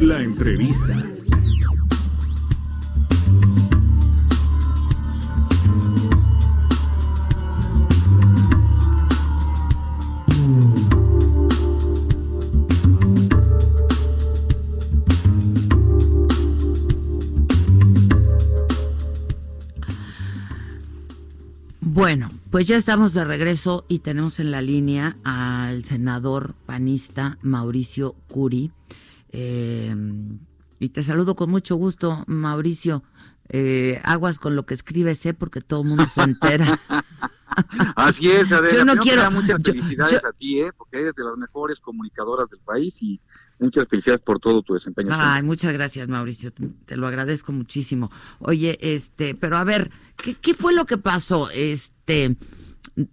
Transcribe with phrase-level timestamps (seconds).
[0.00, 0.94] La entrevista.
[21.80, 28.14] Bueno, pues ya estamos de regreso y tenemos en la línea al senador panista Mauricio
[28.28, 28.70] Curi.
[29.30, 29.94] Eh,
[30.80, 33.02] y te saludo con mucho gusto, Mauricio.
[33.50, 35.32] Eh, aguas con lo que escribes, ¿eh?
[35.34, 36.78] porque todo el mundo se entera.
[37.96, 38.74] Así es, Adela.
[38.76, 40.70] Yo no Primero quiero- Muchas yo- felicidades yo- a ti, ¿eh?
[40.76, 43.20] porque eres de las mejores comunicadoras del país y
[43.58, 45.08] muchas felicidades por todo tu desempeño.
[45.12, 46.52] Ay, muchas gracias, Mauricio.
[46.84, 48.10] Te lo agradezco muchísimo.
[48.38, 49.90] Oye, este, pero a ver,
[50.22, 51.48] ¿qué, qué fue lo que pasó?
[51.50, 52.36] Este,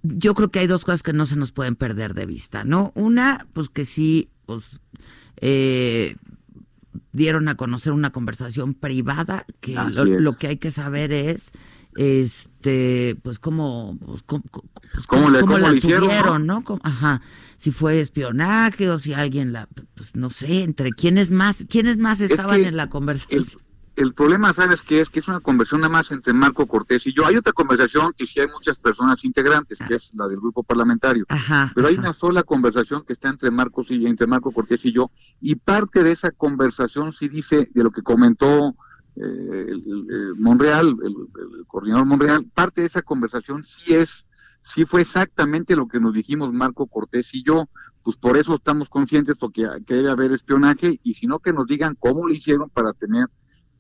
[0.04, 2.92] yo creo que hay dos cosas que no se nos pueden perder de vista, ¿no?
[2.96, 4.80] Una, pues que sí, pues,
[5.42, 6.16] eh,
[7.12, 9.76] dieron a conocer una conversación privada que
[10.20, 11.52] lo, que hay que saber es
[11.96, 14.44] este pues cómo pues, cómo,
[14.94, 16.64] pues, ¿Cómo le- cómo la le hicieron, tuvieron, ¿no?
[16.64, 17.22] Cómo- ajá
[17.58, 22.20] si fue espionaje o si alguien la pues no sé entre quiénes más quiénes más
[22.20, 23.62] estaban que en la conversación
[23.96, 25.10] el problema, ¿sabes qué es?
[25.10, 27.26] Que es una conversación nada más entre Marco Cortés y yo.
[27.26, 31.26] Hay otra conversación que sí hay muchas personas integrantes, que es la del grupo parlamentario.
[31.30, 32.02] ajá Pero hay ajá.
[32.02, 36.04] una sola conversación que está entre Marcos y entre Marco Cortés y yo, y parte
[36.04, 38.76] de esa conversación sí dice de lo que comentó
[39.16, 41.16] eh, el, Monreal, el,
[41.60, 44.26] el coordinador Monreal, parte de esa conversación sí es,
[44.62, 47.70] sí fue exactamente lo que nos dijimos Marco Cortés y yo,
[48.04, 51.66] pues por eso estamos conscientes porque que debe haber espionaje y si no que nos
[51.66, 53.28] digan cómo lo hicieron para tener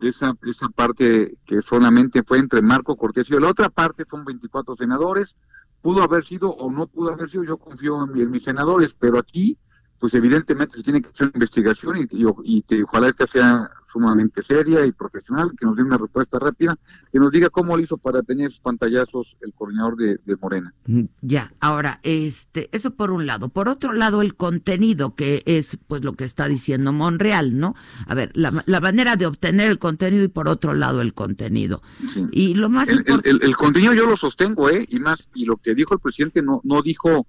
[0.07, 3.33] esa, esa parte que solamente fue entre Marco Cortés y.
[3.39, 5.35] La otra parte son 24 senadores,
[5.81, 8.95] pudo haber sido o no pudo haber sido, yo confío en, mi- en mis senadores,
[8.97, 9.57] pero aquí,
[9.99, 13.69] pues evidentemente se tiene que hacer una investigación y, y, y que ojalá esta sea
[14.00, 16.78] sumamente seria y profesional, que nos dé una respuesta rápida,
[17.13, 20.73] que nos diga cómo lo hizo para tener sus pantallazos el coordinador de, de Morena.
[21.22, 23.47] Ya, ahora, este, eso por un lado.
[23.47, 27.73] Por otro lado, el contenido, que es pues lo que está diciendo Monreal, ¿no?
[28.05, 31.81] A ver, la, la manera de obtener el contenido y por otro lado el contenido.
[32.13, 32.25] Sí.
[32.34, 34.85] Y lo más El, el- el contenido yo lo sostengo, ¿eh?
[34.89, 37.28] Y más, y lo que dijo el presidente no, no dijo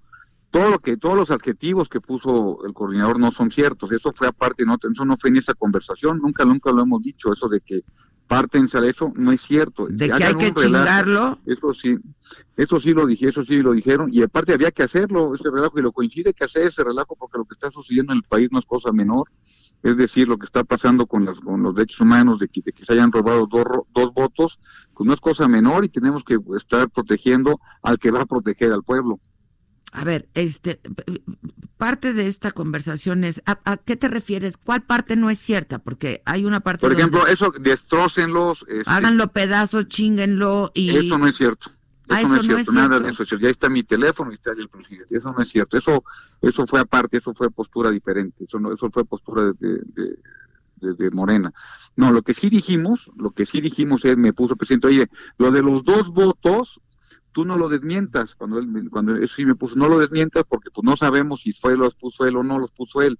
[0.51, 3.91] todo lo que, todos los adjetivos que puso el coordinador no son ciertos.
[3.91, 7.33] Eso fue aparte, no, eso no fue en esa conversación, nunca, nunca lo hemos dicho,
[7.33, 7.83] eso de que
[8.27, 9.87] parten de eso no es cierto.
[9.89, 10.61] de que hay que relajo.
[10.61, 11.39] chingarlo.
[11.45, 11.97] Eso sí,
[12.55, 15.79] eso sí lo dije, eso sí lo dijeron, y aparte había que hacerlo, ese relajo,
[15.79, 18.49] y lo coincide que hacer ese relajo porque lo que está sucediendo en el país
[18.51, 19.29] no es cosa menor,
[19.83, 22.73] es decir, lo que está pasando con, las, con los derechos humanos, de que, de
[22.73, 24.59] que se hayan robado dos, dos votos,
[24.93, 28.73] pues no es cosa menor y tenemos que estar protegiendo al que va a proteger
[28.73, 29.19] al pueblo.
[29.97, 30.79] A ver, este,
[31.77, 34.55] parte de esta conversación es, ¿a, a qué te refieres?
[34.55, 35.79] ¿Cuál parte no es cierta?
[35.79, 40.95] Porque hay una parte Por donde ejemplo, eso, destrócenlos, este, háganlo pedazos, chinguenlo y...
[40.95, 41.71] eso no es cierto.
[42.07, 43.05] Eso, Ah, no eso es no cierto, es nada cierto.
[43.05, 43.37] de eso.
[43.37, 45.17] Ya está mi teléfono y está el presidente.
[45.17, 45.77] Eso no es cierto.
[45.77, 46.03] Eso,
[46.41, 48.43] eso fue aparte, eso fue postura diferente.
[48.43, 50.17] Eso no, eso fue postura de, de,
[50.79, 51.51] de- de Morena.
[51.95, 55.07] No, lo que sí dijimos, lo que sí dijimos es, me puso el presidente, oye,
[55.39, 56.79] lo de los dos votos,
[57.37, 58.33] tú no lo desmientas.
[58.33, 61.51] Cuando él, cuando eso sí me puso, no lo desmientas porque pues no sabemos si
[61.51, 63.19] fue los puso él o no los puso él.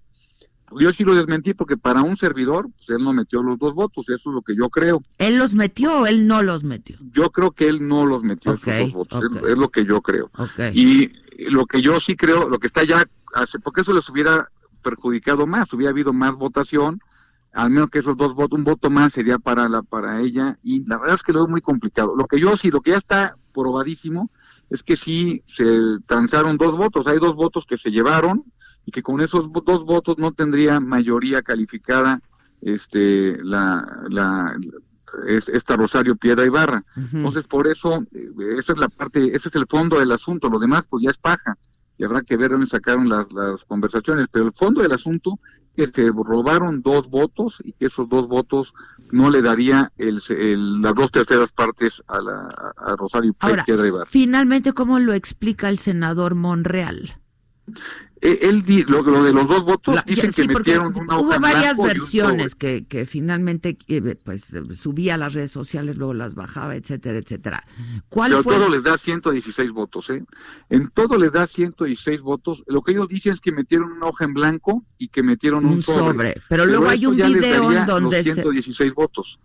[0.79, 4.09] Yo sí lo desmentí porque para un servidor, pues él no metió los dos votos,
[4.09, 5.03] eso es lo que yo creo.
[5.19, 6.97] ¿Él los metió o él no los metió?
[7.13, 10.01] Yo creo que él no los metió Ok, esos dos votos, es- lo que yo
[10.01, 10.31] creo.
[10.73, 11.11] Y
[11.51, 14.49] lo que yo sí creo, lo que está ya, hace, porque eso les hubiera
[14.81, 16.99] perjudicado más, hubiera habido más votación,
[17.53, 20.83] al menos que esos dos votos, un voto más sería para la para ella, y
[20.87, 22.15] la verdad es que lo veo muy complicado.
[22.15, 24.29] Lo que yo sí, lo que ya está probadísimo,
[24.69, 25.65] es que sí se
[26.05, 28.43] transaron dos votos, hay dos votos que se llevaron,
[28.85, 32.21] y que con esos dos votos no tendría mayoría calificada
[32.61, 34.55] este la, la
[35.27, 36.83] es- esta Rosario Piedra Ibarra.
[36.95, 37.17] Ujú.
[37.17, 40.59] Entonces, por eso, eh, esa es la parte, ese es el fondo del asunto, lo
[40.59, 41.57] demás pues ya es paja,
[41.97, 45.39] y habrá que ver dónde sacaron las, las conversaciones, pero el fondo del asunto
[45.75, 48.73] es que robaron dos votos y que esos dos votos
[49.11, 52.47] no le daría el, el- las dos terceras partes a, la,
[52.77, 54.05] a Rosario Ahora, Piedra Ibarra.
[54.07, 57.19] finalmente, ¿cómo lo explica el senador Monreal?
[58.19, 62.55] Eh, él lo, lo, de los dos votos dicen que metieron una hubo varias versiones
[62.55, 67.63] que, que finalmente eh, pues subía a las redes sociales luego las bajaba etcétera etcétera.
[68.09, 70.23] ¿cuál pero todo les da 116 votos eh
[70.69, 72.63] en todo les da 116 votos.
[72.67, 75.81] Lo que ellos dicen es que metieron una hoja en blanco y que metieron un,
[75.81, 76.41] sobre.
[76.49, 79.39] pero, luego hay un video en donde 116 votos.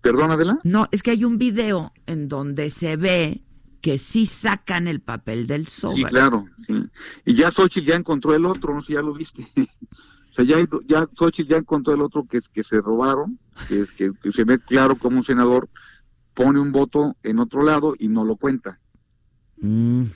[0.00, 3.42] Perdón Adela no es que hay un video en donde se ve
[3.86, 5.94] que sí sacan el papel del sobre.
[5.94, 6.88] Sí, claro, sí.
[7.24, 9.46] Y ya Xochitl ya encontró el otro, no sé si ya lo viste.
[10.30, 10.56] o sea, ya,
[10.88, 13.38] ya Xochitl ya encontró el otro que, que se robaron,
[13.68, 15.68] que, que, que se ve claro como un senador
[16.34, 18.80] pone un voto en otro lado y no lo cuenta.
[19.58, 20.06] Mm.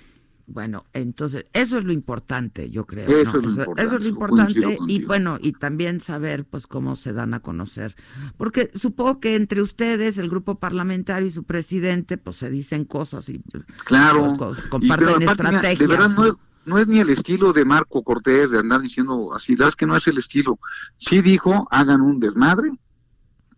[0.52, 3.08] Bueno, entonces, eso es lo importante, yo creo.
[3.08, 3.38] Eso,
[3.76, 7.94] es, lo importante, y bueno, y también saber pues cómo se dan a conocer.
[8.36, 13.28] Porque supongo que entre ustedes, el grupo parlamentario y su presidente, pues se dicen cosas
[13.28, 13.40] y
[13.84, 15.78] claro, pues, comparten estrategias.
[15.78, 19.32] de verdad no es, no es, ni el estilo de Marco Cortés de andar diciendo
[19.32, 20.58] así, es que no es el estilo.
[20.98, 22.72] Sí dijo, hagan un desmadre,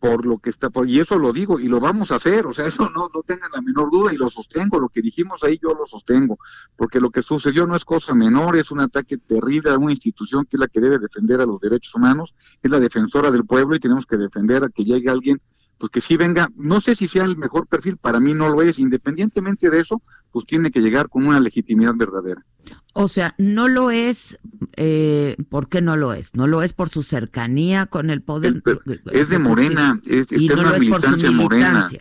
[0.02, 2.52] por lo que está por y eso lo digo y lo vamos a hacer o
[2.52, 5.60] sea eso no no tengan la menor duda y lo sostengo lo que dijimos ahí
[5.62, 6.40] yo lo sostengo
[6.74, 10.44] porque lo que sucedió no es cosa menor es un ataque terrible a una institución
[10.44, 13.76] que es la que debe defender a los derechos humanos es la defensora del pueblo
[13.76, 15.40] y tenemos que defender a que llegue alguien
[15.82, 18.62] pues que sí venga, no sé si sea el mejor perfil, para mí no lo
[18.62, 20.00] es, independientemente de eso,
[20.30, 22.44] pues tiene que llegar con una legitimidad verdadera.
[22.92, 24.38] O sea, no lo es,
[24.76, 26.36] eh, ¿por qué no lo es?
[26.36, 28.62] No lo es por su cercanía con el poder.
[29.10, 32.00] es de Morena, es, y no lo es por su militancia.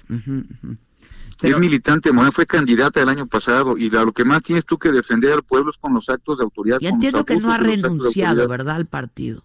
[1.41, 4.91] Es militante, Morena fue candidata el año pasado y lo que más tienes tú que
[4.91, 6.77] defender al pueblo es con los actos de autoridad.
[6.81, 9.41] Y entiendo que no ha renunciado, ¿verdad, al partido?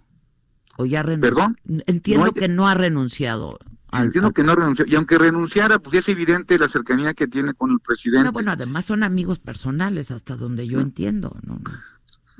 [0.76, 1.34] ¿O ya renunció?
[1.34, 1.58] ¿Perdón?
[1.86, 3.58] Entiendo que no ha renunciado.
[3.92, 4.84] Entiendo que no renunció.
[4.86, 8.30] Y aunque renunciara, pues es evidente la cercanía que tiene con el presidente.
[8.30, 11.36] bueno, además son amigos personales, hasta donde yo entiendo.
[11.42, 11.60] ¿no?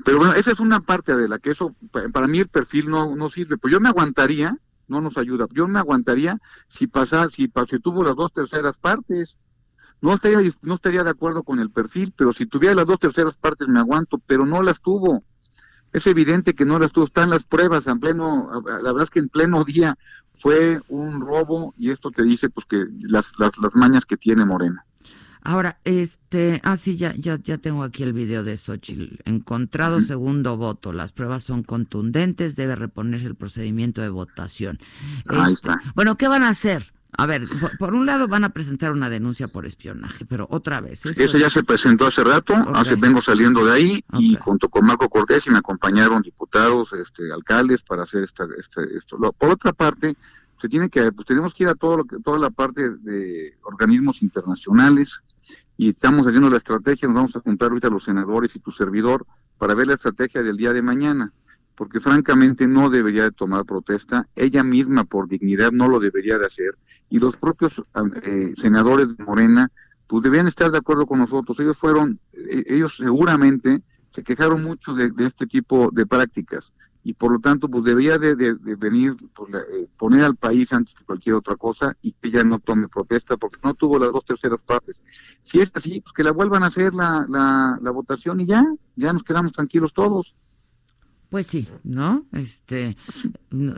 [0.05, 1.75] Pero bueno, esa es una parte de la que eso,
[2.13, 3.57] para mí el perfil no, no sirve.
[3.57, 4.57] Pues yo me aguantaría,
[4.87, 9.35] no nos ayuda, yo me aguantaría si pasara, si, si tuvo las dos terceras partes.
[9.99, 13.35] No estaría, no estaría de acuerdo con el perfil, pero si tuviera las dos terceras
[13.35, 15.23] partes me aguanto, pero no las tuvo.
[15.91, 19.19] Es evidente que no las tuvo, están las pruebas en pleno, la verdad es que
[19.19, 19.97] en pleno día
[20.39, 24.45] fue un robo y esto te dice pues que las, las, las mañas que tiene
[24.45, 24.85] Morena.
[25.47, 29.21] Ahora, este, ah, sí, ya, ya, ya tengo aquí el video de Xochitl.
[29.23, 34.77] Encontrado segundo voto, las pruebas son contundentes, debe reponerse el procedimiento de votación.
[35.27, 35.79] Ahí este, está.
[35.95, 36.91] Bueno, ¿qué van a hacer?
[37.13, 37.47] A ver,
[37.79, 41.05] por, un lado van a presentar una denuncia por espionaje, pero otra vez.
[41.05, 45.09] Esa ya se presentó hace rato, hace vengo saliendo de ahí y junto con Marco
[45.09, 48.45] Cortés y me acompañaron diputados, este, alcaldes para hacer esta,
[48.95, 49.17] esto.
[49.37, 50.15] Por otra parte,
[50.57, 53.57] se tiene que, pues tenemos que ir a todo lo que, toda la parte de
[53.63, 55.21] organismos internacionales
[55.77, 59.25] y estamos haciendo la estrategia, nos vamos a juntar ahorita los senadores y tu servidor
[59.57, 61.31] para ver la estrategia del día de mañana
[61.77, 66.47] porque francamente no debería de tomar protesta, ella misma por dignidad no lo debería de
[66.47, 66.75] hacer,
[67.07, 67.81] y los propios
[68.23, 69.71] eh, senadores de Morena,
[70.07, 74.95] pues debían estar de acuerdo con nosotros, ellos fueron, eh, ellos seguramente se quejaron mucho
[74.95, 78.33] de, este tipo de prácticas, y por lo tanto pues debería de,
[78.75, 82.57] venir, pues, eh, poner al país antes que cualquier otra cosa, y que ella no
[82.57, 84.99] tome protesta, porque no tuvo las dos terceras partes.
[85.43, 88.65] Si es así, pues que la vuelvan a hacer la, la, la votación y ya,
[88.95, 90.35] ya nos quedamos tranquilos todos.
[91.29, 92.25] Pues sí, ¿no?
[92.31, 92.95] Este,
[93.49, 93.75] no,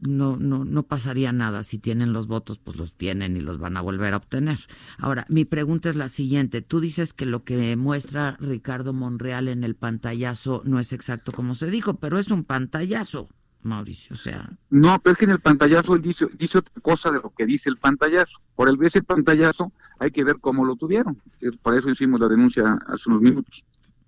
[0.00, 1.62] no, no, pasaría nada.
[1.62, 4.58] Si tienen los votos, pues los tienen y los van a volver a obtener.
[4.98, 6.60] Ahora, mi pregunta es la siguiente.
[6.60, 11.54] Tú dices que lo que muestra Ricardo Monreal en el pantallazo no es exacto como
[11.54, 13.30] se dijo, pero es un pantallazo,
[13.62, 14.12] Mauricio.
[14.12, 14.50] O sea.
[14.68, 16.26] No, pero es que en el pantallazo él dice,
[16.58, 18.38] otra cosa de lo que dice el pantallazo.
[18.54, 21.22] Por el ese pantallazo hay que ver cómo lo tuvieron.
[21.62, 23.64] Para eso hicimos la denuncia hace unos minutos.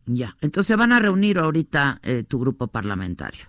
[0.06, 3.44] Ya, entonces van a reunir ahorita eh, tu grupo parlamentario.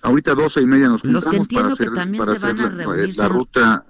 [0.00, 3.16] Ahorita doce y media nos juntamos Los que entiendo que también se van a reunir.
[3.16, 3.84] La, ruta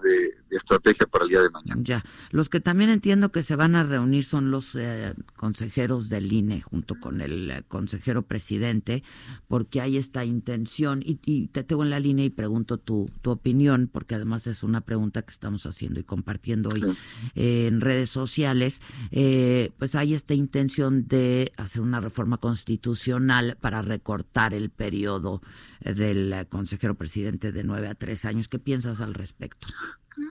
[0.59, 1.81] estrategia para el día de mañana.
[1.85, 6.33] Ya, los que también entiendo que se van a reunir son los eh, consejeros del
[6.33, 9.03] INE junto con el eh, consejero presidente,
[9.49, 13.89] porque hay esta intención, y, te tengo en la línea y pregunto tu, tu opinión,
[13.93, 16.97] porque además es una pregunta que estamos haciendo y compartiendo hoy
[17.35, 24.71] en redes sociales, pues hay esta intención de hacer una reforma constitucional para recortar el
[24.71, 25.43] periodo
[25.81, 28.49] del eh, consejero presidente de nueve a tres años.
[28.49, 29.69] ¿Qué piensas al respecto?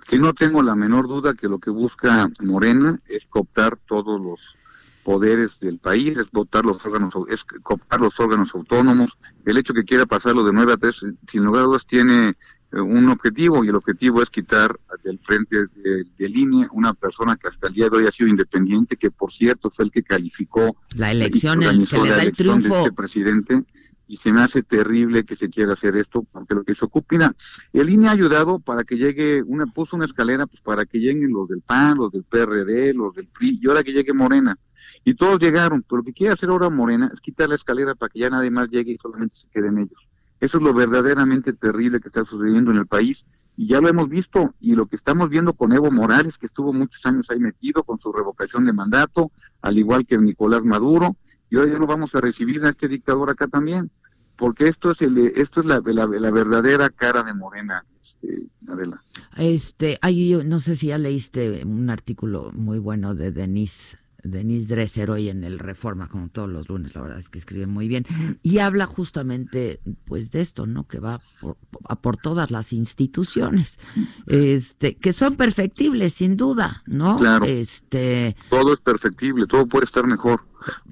[0.07, 4.55] Que no tengo la menor duda que lo que busca Morena es cooptar todos los
[5.03, 9.17] poderes del país, es votar los órganos, es cooptar los órganos autónomos.
[9.45, 12.35] El hecho que quiera pasarlo de nueve a tres, sin lugar a dudas, tiene
[12.73, 17.47] eh, un objetivo y el objetivo es quitar del frente de, línea una persona que
[17.47, 20.75] hasta el día de hoy ha sido independiente, que por cierto fue el que calificó
[20.95, 22.73] la elección, el que le da el triunfo.
[22.73, 23.63] De este presidente
[24.07, 27.33] y se me hace terrible que se quiera hacer esto porque lo que se ocupa,
[27.73, 31.31] el INE ha ayudado para que llegue, una puso una escalera pues para que lleguen
[31.31, 34.57] los del PAN, los del PRD, los del PRI y ahora que llegue Morena.
[35.03, 38.09] Y todos llegaron, pero lo que quiere hacer ahora Morena es quitar la escalera para
[38.09, 40.07] que ya nadie más llegue y solamente se queden ellos.
[40.39, 44.07] Eso es lo verdaderamente terrible que está sucediendo en el país y ya lo hemos
[44.07, 47.83] visto y lo que estamos viendo con Evo Morales, que estuvo muchos años ahí metido
[47.83, 51.15] con su revocación de mandato, al igual que Nicolás Maduro,
[51.49, 53.89] y ahora ya lo vamos a recibir a este dictador acá también,
[54.35, 57.83] porque esto es el, esto es la, la, verdadera cara de Morena.
[58.03, 59.01] Este, Adela.
[59.37, 63.97] Este, hay, no sé si ya leíste un artículo muy bueno de Denise
[64.31, 67.67] Denise Dresser hoy en el Reforma, como todos los lunes, la verdad es que escribe
[67.67, 68.05] muy bien,
[68.43, 70.87] y habla justamente pues de esto, ¿no?
[70.87, 71.57] Que va por,
[71.87, 73.79] a por todas las instituciones,
[74.27, 77.17] este, que son perfectibles, sin duda, ¿no?
[77.17, 77.45] Claro.
[77.45, 80.41] Este, todo es perfectible, todo puede estar mejor,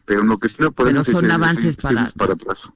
[0.06, 2.14] pero lo que sí no podemos Pero son avances para,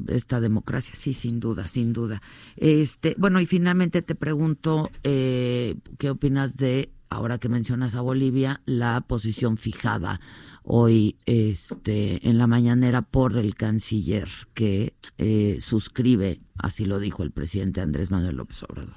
[0.07, 2.21] esta democracia, sí, sin duda, sin duda.
[2.55, 8.61] Este, bueno, y finalmente te pregunto, eh, ¿qué opinas de ahora que mencionas a Bolivia,
[8.65, 10.19] la posición fijada
[10.63, 17.31] hoy este, en la mañanera por el canciller que eh, suscribe, así lo dijo el
[17.31, 18.95] presidente Andrés Manuel López Obrador.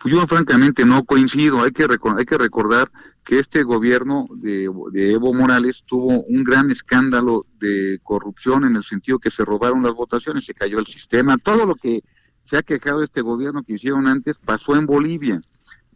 [0.00, 2.92] Pues yo francamente no coincido, hay que, hay que recordar
[3.24, 8.84] que este gobierno de, de, Evo Morales tuvo un gran escándalo de corrupción en el
[8.84, 12.04] sentido que se robaron las votaciones, se cayó el sistema, todo lo que
[12.44, 15.40] se ha quejado este gobierno que hicieron antes pasó en Bolivia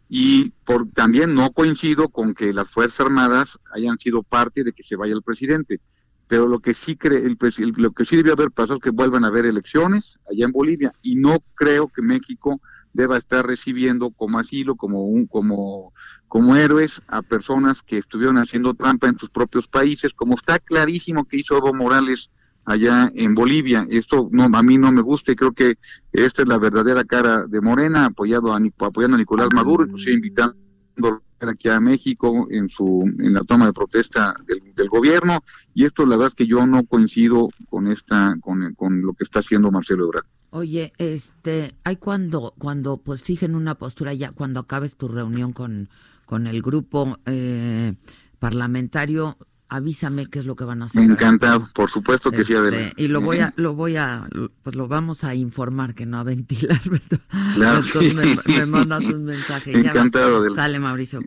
[0.09, 4.83] y por, también no coincido con que las Fuerzas Armadas hayan sido parte de que
[4.83, 5.79] se vaya el presidente.
[6.27, 7.37] Pero lo que sí cree, el,
[7.77, 10.93] lo que sí debió haber pasado es que vuelvan a haber elecciones allá en Bolivia
[11.03, 12.59] y no creo que México
[12.91, 15.93] deba estar recibiendo como asilo, como un, como,
[16.27, 21.25] como héroes a personas que estuvieron haciendo trampa en sus propios países, como está clarísimo
[21.25, 22.31] que hizo Evo Morales
[22.65, 23.87] allá en Bolivia.
[23.89, 25.77] Esto no, a mí no me gusta y creo que
[26.11, 30.55] esta es la verdadera cara de Morena, apoyado a, apoyando a Nicolás Maduro, inclusive invitando
[31.47, 36.15] aquí a México en su en la toma de protesta del, gobierno y esto la
[36.17, 40.05] verdad es que yo no coincido con esta con, con lo que está haciendo Marcelo
[40.05, 40.25] Ebrard.
[40.51, 45.89] Oye, este, hay cuando cuando pues fijen una postura ya cuando acabes tu reunión con
[46.25, 47.93] con el grupo eh,
[48.39, 49.37] parlamentario
[49.69, 51.03] avísame qué es lo que van a hacer.
[51.03, 54.27] Encantado, por supuesto que sí, este, Y lo voy a, lo voy a,
[54.63, 56.79] pues lo vamos a informar, que no a ventilar.
[57.53, 57.81] Claro.
[57.85, 58.13] Entonces
[58.45, 59.77] me, mandas un mensaje.
[59.77, 60.49] Encantado.
[60.49, 61.21] Sale Mauricio